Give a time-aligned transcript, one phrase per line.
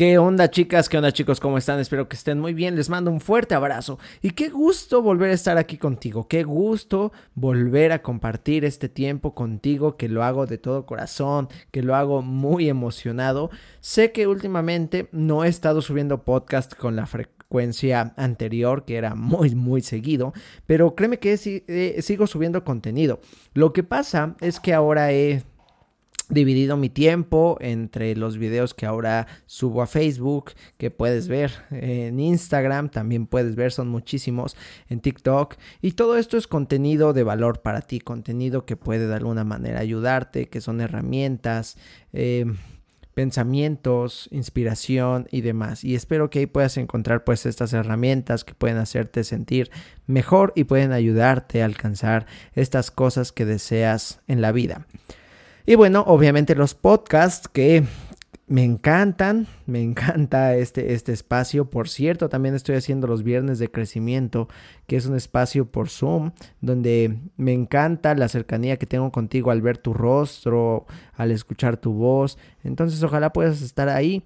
[0.00, 0.88] ¿Qué onda chicas?
[0.88, 1.40] ¿Qué onda chicos?
[1.40, 1.78] ¿Cómo están?
[1.78, 2.74] Espero que estén muy bien.
[2.74, 3.98] Les mando un fuerte abrazo.
[4.22, 6.26] Y qué gusto volver a estar aquí contigo.
[6.26, 11.82] Qué gusto volver a compartir este tiempo contigo, que lo hago de todo corazón, que
[11.82, 13.50] lo hago muy emocionado.
[13.80, 19.54] Sé que últimamente no he estado subiendo podcast con la frecuencia anterior, que era muy,
[19.54, 20.32] muy seguido,
[20.64, 23.20] pero créeme que eh, sigo subiendo contenido.
[23.52, 25.42] Lo que pasa es que ahora he
[26.30, 32.20] dividido mi tiempo entre los videos que ahora subo a Facebook, que puedes ver en
[32.20, 34.56] Instagram, también puedes ver, son muchísimos,
[34.88, 35.56] en TikTok.
[35.82, 39.80] Y todo esto es contenido de valor para ti, contenido que puede de alguna manera
[39.80, 41.76] ayudarte, que son herramientas.
[42.12, 42.46] Eh,
[43.14, 45.84] pensamientos, inspiración y demás.
[45.84, 49.70] Y espero que ahí puedas encontrar pues estas herramientas que pueden hacerte sentir
[50.06, 54.86] mejor y pueden ayudarte a alcanzar estas cosas que deseas en la vida.
[55.70, 57.84] Y bueno, obviamente los podcasts que
[58.48, 61.70] me encantan, me encanta este, este espacio.
[61.70, 64.48] Por cierto, también estoy haciendo los viernes de crecimiento,
[64.88, 69.62] que es un espacio por Zoom, donde me encanta la cercanía que tengo contigo al
[69.62, 72.36] ver tu rostro, al escuchar tu voz.
[72.64, 74.24] Entonces, ojalá puedas estar ahí.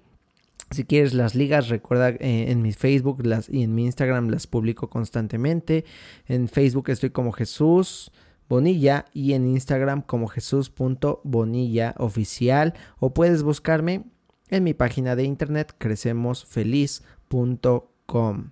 [0.71, 4.47] Si quieres las ligas, recuerda eh, en mi Facebook las, y en mi Instagram las
[4.47, 5.85] publico constantemente.
[6.25, 8.11] En Facebook estoy como Jesús.
[8.47, 14.05] Bonilla y en Instagram como Jesús.bonilla oficial o puedes buscarme
[14.49, 18.51] en mi página de internet crecemosfeliz.com.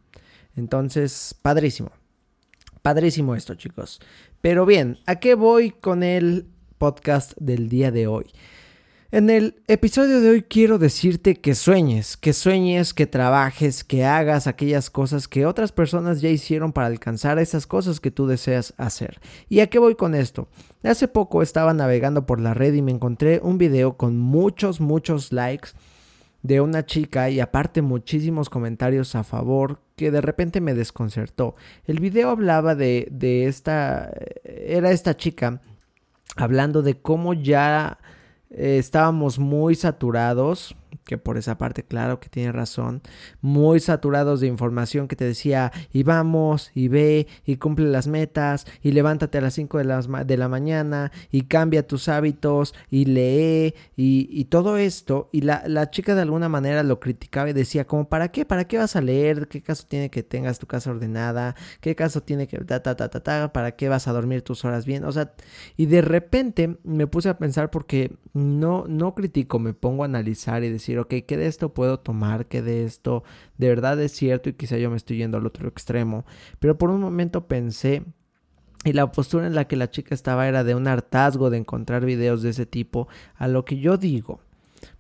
[0.55, 1.91] Entonces, padrísimo.
[2.81, 3.99] Padrísimo esto, chicos.
[4.41, 8.25] Pero bien, ¿a qué voy con el podcast del día de hoy?
[9.14, 14.47] En el episodio de hoy quiero decirte que sueñes, que sueñes, que trabajes, que hagas
[14.47, 19.20] aquellas cosas que otras personas ya hicieron para alcanzar esas cosas que tú deseas hacer.
[19.50, 20.47] ¿Y a qué voy con esto?
[20.81, 25.31] Hace poco estaba navegando por la red y me encontré un video con muchos, muchos
[25.31, 25.70] likes
[26.42, 31.53] de una chica y aparte muchísimos comentarios a favor que de repente me desconcertó.
[31.86, 34.11] El video hablaba de, de esta...
[34.44, 35.61] era esta chica
[36.36, 37.99] hablando de cómo ya
[38.53, 40.75] eh, estábamos muy saturados
[41.05, 43.02] que por esa parte, claro que tiene razón,
[43.41, 48.65] muy saturados de información que te decía, y vamos, y ve, y cumple las metas,
[48.81, 53.05] y levántate a las 5 de la, de la mañana, y cambia tus hábitos, y
[53.05, 57.85] lee, y, todo esto, y la, la, chica de alguna manera lo criticaba y decía,
[57.85, 58.45] como, ¿para qué?
[58.45, 59.47] ¿Para qué vas a leer?
[59.47, 61.55] ¿Qué caso tiene que tengas tu casa ordenada?
[61.81, 64.64] ¿Qué caso tiene que, ta, ta, ta, ta, ta, ¿para qué vas a dormir tus
[64.65, 65.03] horas bien?
[65.03, 65.33] O sea,
[65.77, 70.64] y de repente me puse a pensar porque no, no critico, me pongo a analizar
[70.64, 72.48] y decir, ok, ¿qué de esto puedo tomar?
[72.48, 73.23] ¿Qué de esto
[73.58, 74.49] de verdad es cierto?
[74.49, 76.26] Y quizá yo me estoy yendo al otro extremo.
[76.59, 78.04] Pero por un momento pensé
[78.86, 82.05] y la postura en la que la chica estaba era de un hartazgo de encontrar
[82.05, 83.08] videos de ese tipo.
[83.36, 84.42] A lo que yo digo,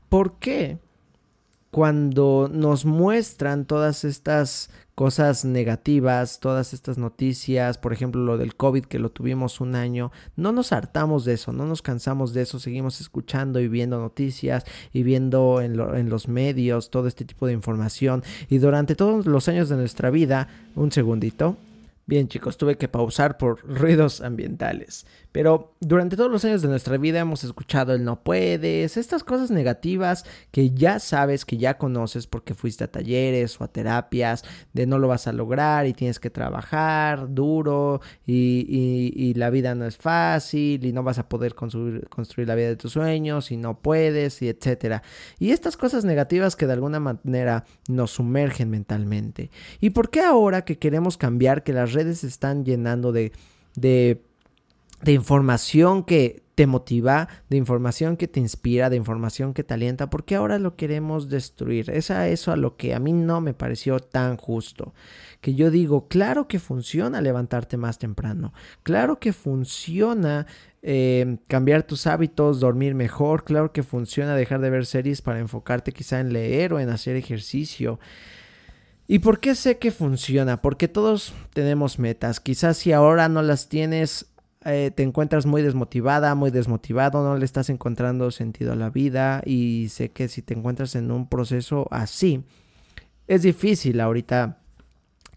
[0.09, 0.79] ¿por qué
[1.73, 8.85] cuando nos muestran todas estas cosas negativas, todas estas noticias, por ejemplo lo del COVID
[8.85, 12.59] que lo tuvimos un año, no nos hartamos de eso, no nos cansamos de eso,
[12.59, 17.53] seguimos escuchando y viendo noticias y viendo en, en los medios todo este tipo de
[17.53, 18.23] información.
[18.49, 21.57] Y durante todos los años de nuestra vida, un segundito,
[22.05, 25.05] Bien chicos, tuve que pausar por ruidos ambientales.
[25.31, 29.51] Pero durante todos los años de nuestra vida hemos escuchado el no puedes, estas cosas
[29.51, 34.43] negativas que ya sabes, que ya conoces porque fuiste a talleres o a terapias,
[34.73, 39.85] de no lo vas a lograr y tienes que trabajar duro y, la vida no
[39.85, 43.57] es fácil y no vas a poder construir, construir la vida de tus sueños y
[43.57, 45.01] no puedes y etcétera.
[45.39, 49.49] Y estas cosas negativas que de alguna manera nos sumergen mentalmente.
[49.79, 53.31] ¿Y por qué ahora que queremos cambiar, que las redes están llenando de,
[53.75, 54.21] de,
[55.05, 60.35] información que te motiva, de información que te inspira, de información que te alienta, porque
[60.35, 61.89] ahora lo queremos destruir.
[61.89, 64.93] Es a eso a lo que a mí no me pareció tan justo.
[65.41, 68.53] Que yo digo, claro que funciona levantarte más temprano,
[68.83, 70.45] claro que funciona
[70.85, 75.93] eh, cambiar tus hábitos, dormir mejor, claro que funciona dejar de ver series para enfocarte
[75.93, 77.99] quizá en leer o en hacer ejercicio.
[79.07, 80.61] ¿Y por qué sé que funciona?
[80.61, 82.39] Porque todos tenemos metas.
[82.39, 84.27] Quizás si ahora no las tienes,
[84.65, 89.41] eh, te encuentras muy desmotivada, muy desmotivado, no le estás encontrando sentido a la vida
[89.45, 92.45] y sé que si te encuentras en un proceso así,
[93.27, 94.59] es difícil ahorita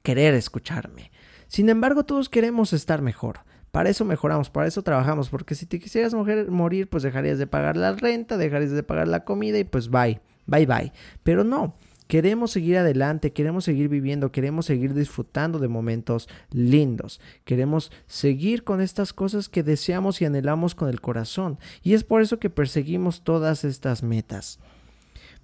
[0.03, 1.11] querer escucharme.
[1.49, 3.41] Sin embargo, todos queremos estar mejor.
[3.73, 7.77] Para eso mejoramos, para eso trabajamos, porque si te quisieras morir, pues dejarías de pagar
[7.77, 10.93] la renta, dejarías de pagar la comida y pues bye, bye bye.
[11.25, 11.77] Pero no,
[12.07, 18.81] Queremos seguir adelante, queremos seguir viviendo, queremos seguir disfrutando de momentos lindos, queremos seguir con
[18.81, 21.59] estas cosas que deseamos y anhelamos con el corazón.
[21.83, 24.61] Y es por eso que perseguimos todas estas metas.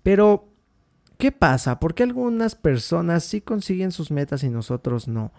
[0.03, 0.49] Pero
[1.23, 1.79] ¿Qué pasa?
[1.79, 5.31] ¿Por qué algunas personas sí consiguen sus metas y nosotros no?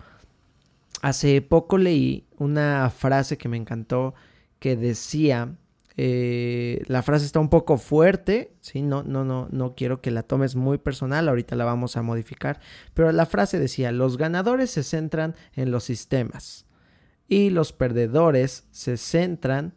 [1.02, 4.14] Hace poco leí una frase que me encantó
[4.60, 5.58] que decía,
[5.96, 8.82] eh, la frase está un poco fuerte, ¿sí?
[8.82, 12.60] No, no, no, no quiero que la tomes muy personal, ahorita la vamos a modificar,
[12.94, 16.66] pero la frase decía, los ganadores se centran en los sistemas
[17.28, 19.76] y los perdedores se centran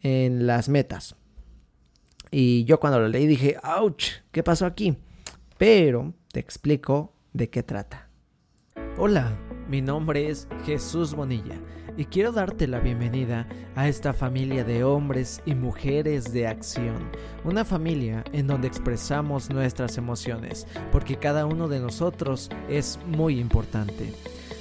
[0.00, 1.16] en las metas.
[2.30, 4.96] Y yo cuando lo leí dije, ouch, ¿qué pasó aquí?
[5.58, 8.08] Pero te explico de qué trata.
[8.98, 9.38] Hola,
[9.68, 11.60] mi nombre es Jesús Bonilla
[11.96, 13.46] y quiero darte la bienvenida
[13.76, 17.10] a esta familia de hombres y mujeres de acción.
[17.44, 24.12] Una familia en donde expresamos nuestras emociones, porque cada uno de nosotros es muy importante.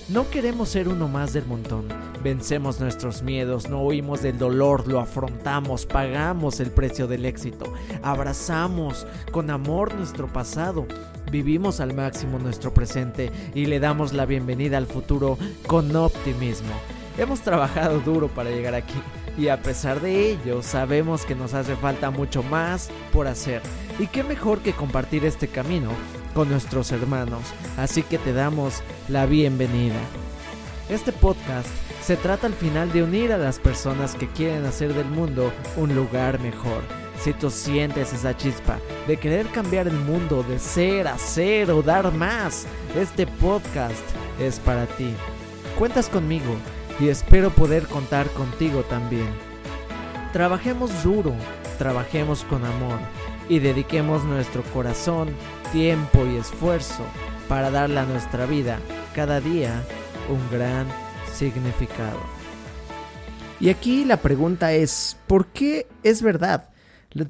[0.09, 1.87] No queremos ser uno más del montón.
[2.21, 7.71] Vencemos nuestros miedos, no huimos del dolor, lo afrontamos, pagamos el precio del éxito,
[8.03, 10.85] abrazamos con amor nuestro pasado,
[11.31, 16.73] vivimos al máximo nuestro presente y le damos la bienvenida al futuro con optimismo.
[17.17, 19.01] Hemos trabajado duro para llegar aquí
[19.37, 23.61] y a pesar de ello sabemos que nos hace falta mucho más por hacer.
[23.99, 25.89] Y qué mejor que compartir este camino
[26.33, 27.41] con nuestros hermanos,
[27.77, 29.99] así que te damos la bienvenida.
[30.89, 31.67] Este podcast
[32.01, 35.93] se trata al final de unir a las personas que quieren hacer del mundo un
[35.95, 36.81] lugar mejor.
[37.21, 42.11] Si tú sientes esa chispa de querer cambiar el mundo, de ser, hacer o dar
[42.13, 42.65] más,
[42.97, 44.01] este podcast
[44.39, 45.13] es para ti.
[45.77, 46.55] Cuentas conmigo
[47.01, 49.27] y espero poder contar contigo también.
[50.33, 51.33] Trabajemos duro,
[51.79, 52.99] trabajemos con amor
[53.49, 55.29] y dediquemos nuestro corazón,
[55.71, 57.03] tiempo y esfuerzo
[57.49, 58.79] para darle a nuestra vida
[59.15, 59.83] cada día
[60.29, 60.87] un gran
[61.33, 62.19] significado.
[63.59, 66.70] Y aquí la pregunta es, ¿por qué es verdad?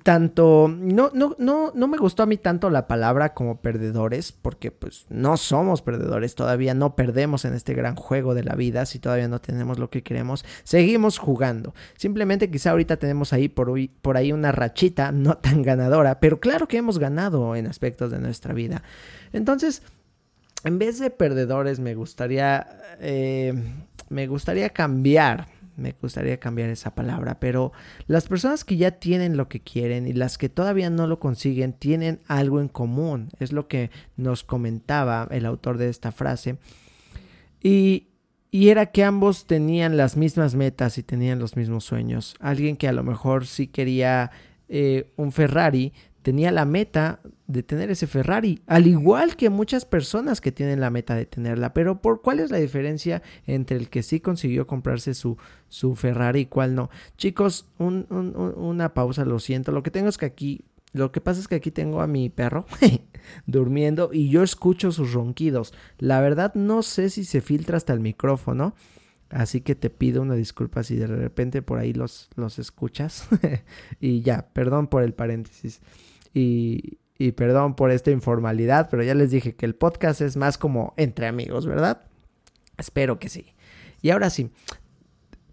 [0.04, 4.70] Tanto no no no no me gustó a mí tanto la palabra como perdedores porque
[4.70, 9.00] pues no somos perdedores todavía no perdemos en este gran juego de la vida si
[9.00, 11.74] todavía no tenemos lo que queremos seguimos jugando.
[11.98, 16.68] Simplemente quizá ahorita tenemos ahí por, por ahí una rachita no tan ganadora pero claro
[16.68, 18.84] que hemos ganado en aspectos de nuestra vida.
[19.34, 19.82] Entonces
[20.64, 22.68] en vez de perdedores me gustaría
[23.00, 23.54] eh,
[24.10, 27.72] me gustaría cambiar me gustaría cambiar esa palabra, pero
[28.08, 31.74] las personas que ya tienen lo que quieren y las que todavía no lo consiguen
[31.74, 36.58] tienen algo en común, es lo que nos comentaba el autor de esta frase.
[37.62, 38.08] Y,
[38.50, 42.36] y era que ambos tenían las mismas metas y tenían los mismos sueños.
[42.40, 44.32] Alguien que a lo mejor sí quería
[44.74, 45.92] eh, un Ferrari
[46.22, 50.90] tenía la meta de tener ese Ferrari, al igual que muchas personas que tienen la
[50.90, 51.74] meta de tenerla.
[51.74, 55.38] Pero ¿por cuál es la diferencia entre el que sí consiguió comprarse su,
[55.68, 56.90] su Ferrari y cuál no?
[57.18, 59.72] Chicos, una pausa, lo siento.
[59.72, 60.64] Lo que tengo es que aquí,
[60.94, 62.66] lo que pasa es que aquí tengo a mi perro
[63.46, 65.74] durmiendo y yo escucho sus ronquidos.
[65.98, 68.76] La verdad no sé si se filtra hasta el micrófono.
[69.30, 73.28] Así que te pido una disculpa si de repente por ahí los, los escuchas.
[74.02, 75.82] y ya, perdón por el paréntesis.
[76.34, 80.58] Y, y perdón por esta informalidad, pero ya les dije que el podcast es más
[80.58, 82.02] como entre amigos, ¿verdad?
[82.78, 83.54] Espero que sí.
[84.02, 84.50] Y ahora sí,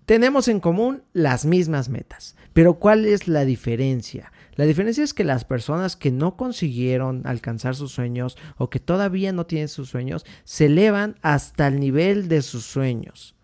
[0.07, 4.33] tenemos en común las mismas metas, pero ¿cuál es la diferencia?
[4.55, 9.33] La diferencia es que las personas que no consiguieron alcanzar sus sueños o que todavía
[9.33, 13.37] no tienen sus sueños, se elevan hasta el nivel de sus sueños.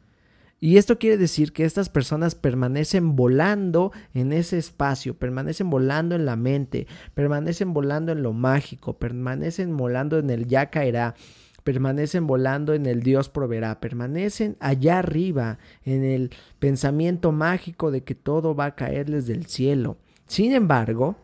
[0.64, 6.24] Y esto quiere decir que estas personas permanecen volando en ese espacio, permanecen volando en
[6.24, 11.16] la mente, permanecen volando en lo mágico, permanecen volando en el ya caerá,
[11.64, 16.30] permanecen volando en el Dios proveerá, permanecen allá arriba en el
[16.60, 19.98] pensamiento mágico de que todo va a caerles del cielo.
[20.26, 21.16] Sin embargo,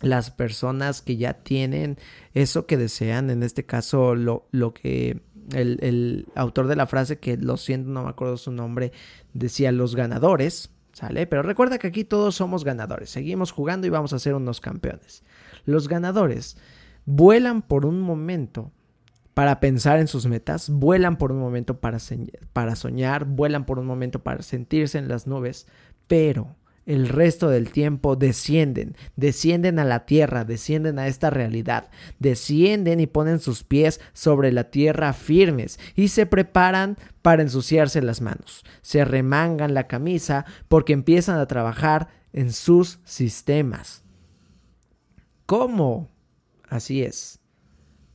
[0.00, 1.98] las personas que ya tienen
[2.34, 5.20] eso que desean, en este caso lo, lo que
[5.52, 8.92] el, autor de la frase, que lo siento, no me acuerdo su nombre,
[9.32, 11.26] decía los ganadores, ¿sale?
[11.26, 15.22] Pero recuerda que aquí todos somos ganadores, seguimos jugando y vamos a ser unos campeones.
[15.64, 16.56] Los ganadores
[17.04, 18.70] vuelan por un momento
[19.34, 21.98] para pensar en sus metas, vuelan por un momento para,
[22.52, 25.66] para soñar, vuelan por un momento para sentirse en las nubes,
[26.06, 26.54] pero
[26.86, 33.06] el resto del tiempo descienden, descienden a la tierra, descienden a esta realidad, descienden y
[33.06, 38.64] ponen sus pies sobre la tierra firmes y se preparan para ensuciarse las manos.
[38.82, 44.02] Se remangan la camisa porque empiezan a trabajar en sus sistemas.
[45.46, 46.10] ¿Cómo?
[46.68, 47.40] Así es.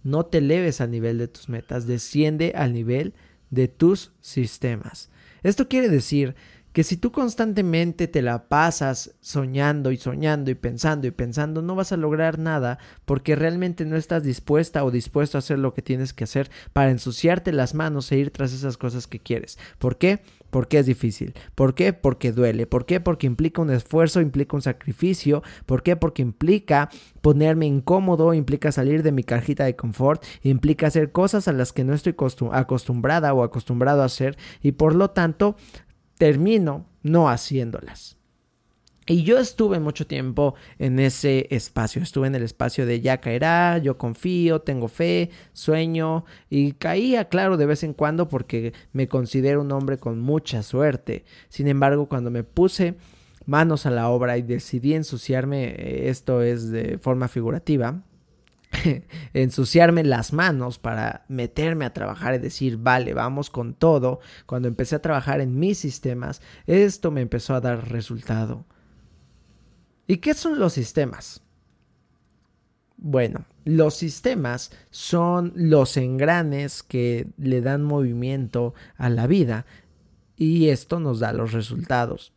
[0.04, 3.14] No te eleves al nivel de tus metas, desciende al nivel
[3.50, 5.10] de tus sistemas.
[5.44, 6.36] Esto quiere decir
[6.78, 11.74] que si tú constantemente te la pasas soñando y soñando y pensando y pensando, no
[11.74, 15.82] vas a lograr nada porque realmente no estás dispuesta o dispuesto a hacer lo que
[15.82, 19.58] tienes que hacer para ensuciarte las manos e ir tras esas cosas que quieres.
[19.80, 20.22] ¿Por qué?
[20.52, 21.34] Porque es difícil.
[21.56, 21.94] ¿Por qué?
[21.94, 22.68] Porque duele.
[22.68, 23.00] ¿Por qué?
[23.00, 25.44] Porque implica un esfuerzo, implica un sacrificio.
[25.66, 25.96] ¿Por qué?
[25.96, 26.90] Porque implica
[27.22, 31.84] ponerme incómodo, implica salir de mi cajita de confort, implica hacer cosas a las que
[31.84, 32.16] no estoy
[32.54, 35.58] acostumbrada o acostumbrado a hacer y por lo tanto
[36.18, 38.18] termino no haciéndolas.
[39.10, 43.78] Y yo estuve mucho tiempo en ese espacio, estuve en el espacio de ya caerá,
[43.78, 49.62] yo confío, tengo fe, sueño y caía, claro, de vez en cuando porque me considero
[49.62, 51.24] un hombre con mucha suerte.
[51.48, 52.96] Sin embargo, cuando me puse
[53.46, 58.04] manos a la obra y decidí ensuciarme, eh, esto es de forma figurativa,
[59.34, 64.20] ensuciarme las manos para meterme a trabajar y decir, vale, vamos con todo.
[64.46, 68.66] Cuando empecé a trabajar en mis sistemas, esto me empezó a dar resultado.
[70.08, 71.42] ¿Y qué son los sistemas?
[72.98, 79.66] Bueno, los sistemas son los engranes que le dan movimiento a la vida
[80.36, 82.34] y esto nos da los resultados.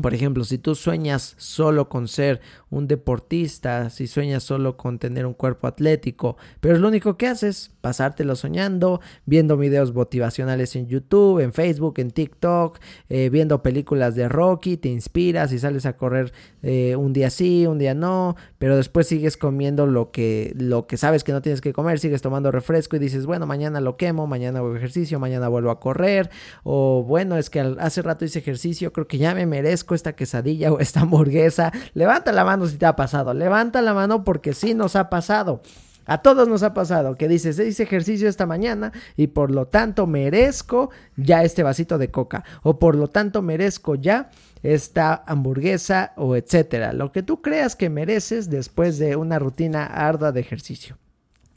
[0.00, 2.40] Por ejemplo, si tú sueñas solo con ser
[2.70, 7.26] un deportista, si sueñas solo con tener un cuerpo atlético, pero es lo único que
[7.26, 12.78] haces, pasártelo soñando, viendo videos motivacionales en YouTube, en Facebook, en TikTok,
[13.08, 17.66] eh, viendo películas de Rocky, te inspiras y sales a correr eh, un día sí,
[17.66, 21.60] un día no, pero después sigues comiendo lo que, lo que sabes que no tienes
[21.60, 25.48] que comer, sigues tomando refresco y dices, bueno, mañana lo quemo, mañana hago ejercicio, mañana
[25.48, 26.30] vuelvo a correr,
[26.62, 30.72] o bueno, es que hace rato hice ejercicio, creo que ya me merezco esta quesadilla
[30.72, 34.74] o esta hamburguesa, levanta la mano si te ha pasado, levanta la mano porque sí
[34.74, 35.62] nos ha pasado.
[36.08, 40.06] A todos nos ha pasado que dices, hice ejercicio esta mañana y por lo tanto
[40.06, 44.30] merezco ya este vasito de coca o por lo tanto merezco ya
[44.62, 50.32] esta hamburguesa o etcétera, lo que tú creas que mereces después de una rutina ardua
[50.32, 50.96] de ejercicio.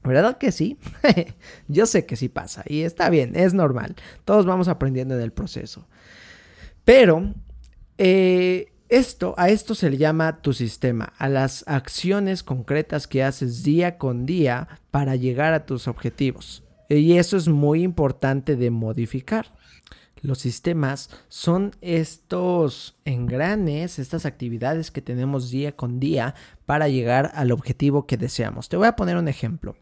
[0.03, 0.77] ¿Verdad que sí?
[1.69, 3.95] Yo sé que sí pasa y está bien, es normal.
[4.25, 5.87] Todos vamos aprendiendo en el proceso.
[6.83, 7.33] Pero
[8.03, 13.61] eh, esto, a esto se le llama tu sistema, a las acciones concretas que haces
[13.61, 16.63] día con día para llegar a tus objetivos.
[16.89, 19.53] Y eso es muy importante de modificar.
[20.23, 26.33] Los sistemas son estos engranes, estas actividades que tenemos día con día
[26.65, 28.67] para llegar al objetivo que deseamos.
[28.67, 29.75] Te voy a poner un ejemplo.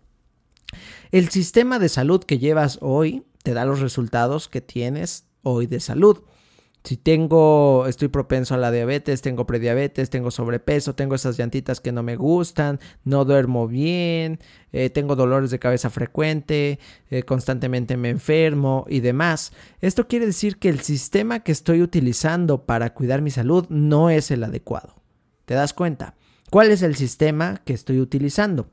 [1.12, 5.80] El sistema de salud que llevas hoy te da los resultados que tienes hoy de
[5.80, 6.20] salud.
[6.83, 11.91] Si tengo, estoy propenso a la diabetes, tengo prediabetes, tengo sobrepeso, tengo esas llantitas que
[11.91, 14.39] no me gustan, no duermo bien,
[14.71, 19.51] eh, tengo dolores de cabeza frecuente, eh, constantemente me enfermo y demás.
[19.81, 24.31] Esto quiere decir que el sistema que estoy utilizando para cuidar mi salud no es
[24.31, 24.95] el adecuado.
[25.45, 26.15] ¿Te das cuenta?
[26.50, 28.69] ¿Cuál es el sistema que estoy utilizando?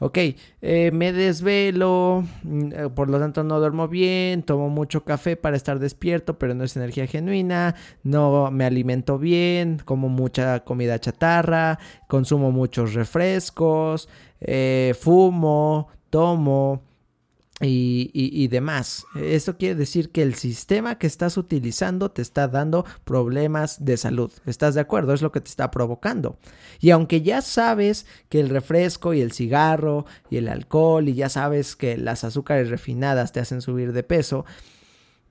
[0.00, 0.18] Ok,
[0.62, 5.56] eh, me desvelo, mm, eh, por lo tanto no duermo bien, tomo mucho café para
[5.56, 11.78] estar despierto, pero no es energía genuina, no me alimento bien, como mucha comida chatarra,
[12.08, 14.08] consumo muchos refrescos,
[14.40, 16.82] eh, fumo, tomo,
[17.60, 19.04] y, demás.
[19.16, 24.30] Esto quiere decir que el sistema que estás utilizando te está dando problemas de salud.
[24.46, 25.12] ¿Estás de acuerdo?
[25.12, 26.38] Es lo que te está provocando.
[26.80, 31.28] Y aunque ya sabes que el refresco y el cigarro y el alcohol y ya
[31.28, 34.44] sabes que las azúcares refinadas te hacen subir de peso,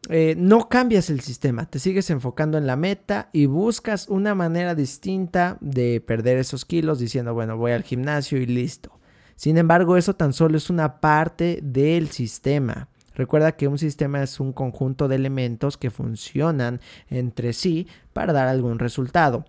[0.09, 4.73] eh, no cambias el sistema, te sigues enfocando en la meta y buscas una manera
[4.73, 8.96] distinta de perder esos kilos diciendo, bueno, voy al gimnasio y listo.
[9.37, 12.89] Sin embargo, eso tan solo es una parte del sistema.
[13.15, 18.47] Recuerda que un sistema es un conjunto de elementos que funcionan entre sí para dar
[18.47, 19.45] algún resultado.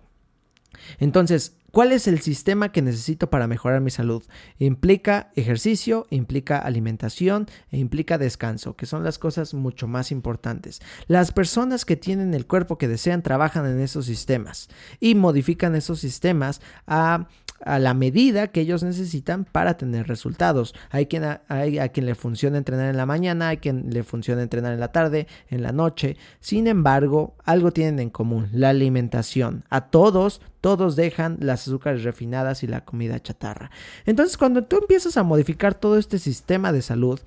[0.99, 4.23] Entonces, ¿cuál es el sistema que necesito para mejorar mi salud?
[4.59, 10.81] Implica ejercicio, implica alimentación e implica descanso, que son las cosas mucho más importantes.
[11.07, 14.69] Las personas que tienen el cuerpo que desean trabajan en esos sistemas
[14.99, 17.27] y modifican esos sistemas a
[17.65, 20.73] a la medida que ellos necesitan para tener resultados.
[20.89, 24.41] Hay quien, hay a quien le funciona entrenar en la mañana, hay quien le funciona
[24.41, 26.17] entrenar en la tarde, en la noche.
[26.39, 29.63] Sin embargo, algo tienen en común, la alimentación.
[29.69, 33.71] A todos, todos dejan las azúcares refinadas y la comida chatarra.
[34.05, 37.19] Entonces, cuando tú empiezas a modificar todo este sistema de salud,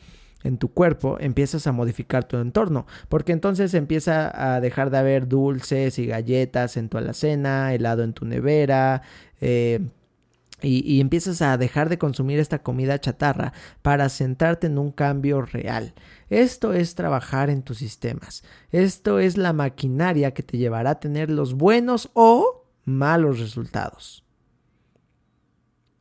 [0.44, 5.28] en tu cuerpo, empiezas a modificar tu entorno, porque entonces empieza a dejar de haber
[5.28, 9.02] dulces y galletas en tu alacena, helado en tu nevera,
[9.40, 9.80] eh,
[10.62, 13.52] y, empiezas a dejar de consumir esta comida chatarra
[13.82, 15.94] para centrarte en un cambio real.
[16.30, 18.42] Esto es trabajar en tus sistemas.
[18.70, 24.24] Esto es la maquinaria que te llevará a tener los buenos o malos resultados.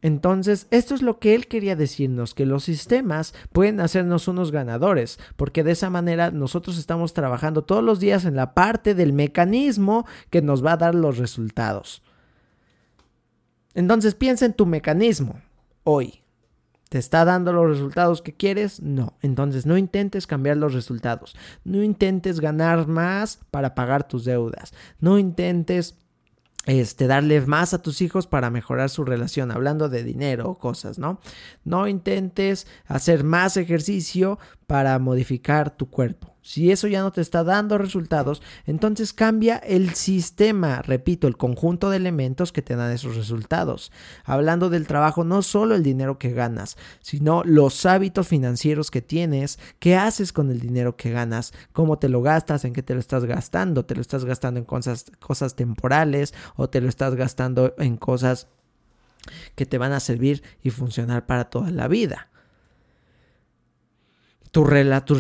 [0.02, 5.20] Entonces, esto es lo que él quería decirnos, que los sistemas pueden hacernos unos ganadores,
[5.36, 10.08] porque de esa manera nosotros estamos trabajando todos los días en la parte del mecanismo
[10.32, 12.02] que nos va a dar los resultados.
[13.74, 15.40] Entonces piensa en tu mecanismo
[15.84, 16.22] hoy.
[16.90, 18.82] ¿Te está dando los resultados que quieres?
[18.82, 19.14] No.
[19.22, 21.38] Entonces no intentes cambiar los resultados.
[21.64, 24.74] No intentes ganar más para pagar tus deudas.
[25.00, 25.96] No intentes
[26.66, 31.00] este, darle más a tus hijos para mejorar su relación, hablando de dinero o cosas,
[31.00, 31.20] ¿no?
[31.64, 34.38] No intentes hacer más ejercicio
[34.68, 36.31] para modificar tu cuerpo.
[36.42, 41.92] Si eso ya no te está dando resultados, entonces cambia el sistema, repito, el conjunto
[41.92, 43.92] de elementos que te dan esos resultados.
[44.26, 49.60] Hablando del trabajo, no solo el dinero que ganas, sino los hábitos financieros que tienes,
[49.78, 53.00] qué haces con el dinero que ganas, cómo te lo gastas, en qué te lo
[53.00, 57.98] estás gastando, te lo estás gastando en cosas, temporales o te lo estás gastando en
[57.98, 58.48] cosas
[59.54, 62.31] que te van a servir y funcionar para toda la vida
[64.52, 64.68] tus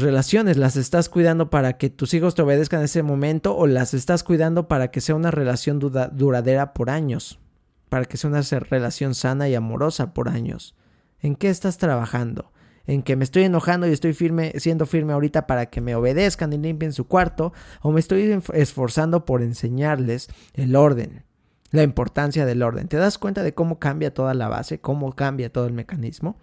[0.01, 3.93] relaciones las estás cuidando para que tus hijos te obedezcan en ese momento o las
[3.93, 7.39] estás cuidando para que sea una relación duradera por años,
[7.88, 10.75] para que sea una relación sana y amorosa por años.
[11.21, 12.51] ¿En qué estás trabajando?
[12.85, 16.51] ¿En que me estoy enojando y estoy firme, siendo firme ahorita para que me obedezcan
[16.51, 17.53] y limpien su cuarto?
[17.81, 21.23] ¿O me estoy esforzando por enseñarles el orden?
[21.69, 22.89] La importancia del orden.
[22.89, 24.81] ¿Te das cuenta de cómo cambia toda la base?
[24.81, 26.38] ¿Cómo cambia todo el mecanismo?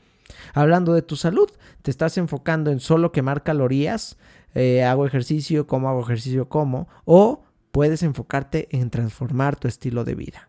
[0.55, 1.49] Hablando de tu salud,
[1.83, 4.17] te estás enfocando en solo quemar calorías,
[4.55, 10.15] eh, hago ejercicio, cómo hago ejercicio, cómo, o puedes enfocarte en transformar tu estilo de
[10.15, 10.49] vida.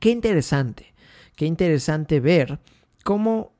[0.00, 0.94] Qué interesante,
[1.36, 2.60] qué interesante ver
[3.04, 3.52] cómo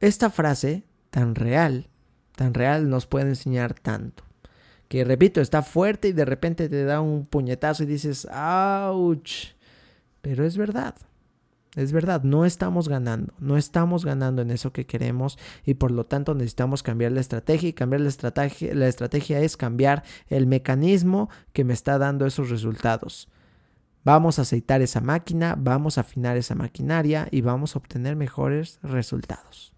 [0.00, 1.88] esta frase tan real,
[2.36, 4.24] tan real nos puede enseñar tanto.
[4.88, 9.54] Que repito, está fuerte y de repente te da un puñetazo y dices, ¡auch!
[10.20, 10.96] Pero es verdad.
[11.76, 16.04] Es verdad, no estamos ganando, no estamos ganando en eso que queremos y por lo
[16.04, 21.30] tanto necesitamos cambiar la estrategia y cambiar la estrategia, la estrategia es cambiar el mecanismo
[21.52, 23.28] que me está dando esos resultados.
[24.02, 28.80] Vamos a aceitar esa máquina, vamos a afinar esa maquinaria y vamos a obtener mejores
[28.82, 29.72] resultados.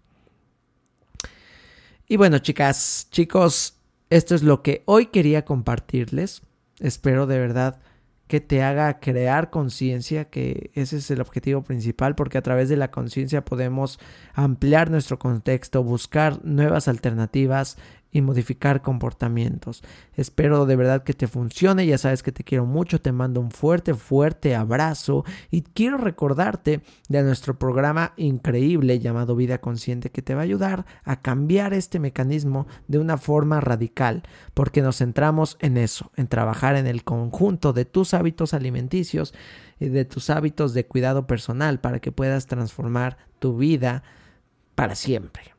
[2.07, 3.77] Y bueno, chicas, chicos,
[4.09, 6.41] esto es lo que hoy quería compartirles.
[6.79, 7.79] Espero de verdad
[8.33, 12.75] que te haga crear conciencia, que ese es el objetivo principal, porque a través de
[12.75, 13.99] la conciencia podemos
[14.33, 17.77] ampliar nuestro contexto, buscar nuevas alternativas
[18.13, 19.83] y modificar comportamientos.
[20.15, 23.51] Espero de verdad que te funcione, ya sabes que te quiero mucho, te mando un
[23.51, 30.35] fuerte, fuerte abrazo y quiero recordarte de nuestro programa increíble llamado Vida Consciente que te
[30.35, 34.23] va a ayudar a cambiar este mecanismo de una forma radical,
[34.53, 39.33] porque nos centramos en eso, en trabajar en el conjunto de tus hábitos alimenticios
[39.79, 44.03] y de tus hábitos de cuidado personal para que puedas transformar tu vida
[44.75, 45.52] para siempre.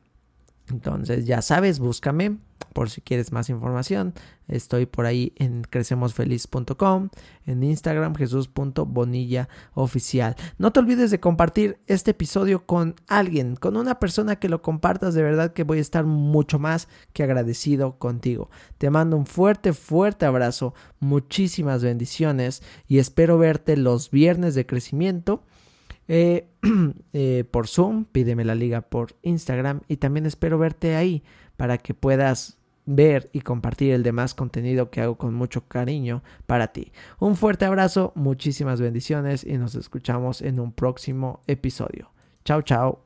[0.69, 2.37] Entonces ya sabes, búscame
[2.73, 4.13] por si quieres más información.
[4.47, 7.09] Estoy por ahí en crecemosfeliz.com,
[7.45, 10.35] en Instagram jesús.bonilla oficial.
[10.57, 15.13] No te olvides de compartir este episodio con alguien, con una persona que lo compartas.
[15.13, 18.49] De verdad que voy a estar mucho más que agradecido contigo.
[18.77, 25.43] Te mando un fuerte, fuerte abrazo, muchísimas bendiciones y espero verte los viernes de crecimiento
[26.07, 26.47] eh,
[27.13, 31.23] eh, por Zoom, pídeme la liga por Instagram y también espero verte ahí
[31.57, 36.67] para que puedas ver y compartir el demás contenido que hago con mucho cariño para
[36.67, 36.91] ti.
[37.19, 42.11] Un fuerte abrazo, muchísimas bendiciones y nos escuchamos en un próximo episodio.
[42.43, 43.04] Chao, chao.